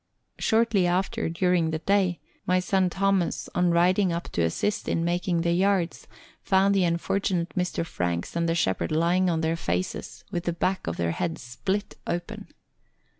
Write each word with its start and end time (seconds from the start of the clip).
Shortly 0.39 0.87
after, 0.87 1.29
during 1.29 1.69
the 1.69 1.77
day, 1.77 2.19
my 2.47 2.59
son 2.59 2.89
Thomas 2.89 3.47
on 3.53 3.69
riding 3.69 4.11
up 4.11 4.23
to 4.29 4.41
assist 4.41 4.87
in 4.89 5.05
making 5.05 5.41
the 5.41 5.51
yards, 5.51 6.07
found 6.41 6.73
the 6.73 6.85
unfortunate 6.85 7.49
Mr. 7.49 7.85
Franks 7.85 8.35
and 8.35 8.49
the 8.49 8.55
shepherd 8.55 8.91
lying 8.91 9.29
on 9.29 9.41
their 9.41 9.55
faces, 9.55 10.23
with 10.31 10.45
the 10.45 10.53
back 10.53 10.87
of 10.87 10.97
their 10.97 11.11
heads 11.11 11.43
split 11.43 11.97
open. 12.07 12.47